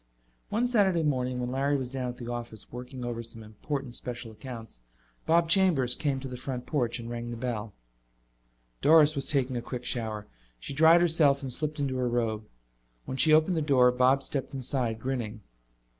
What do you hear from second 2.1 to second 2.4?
the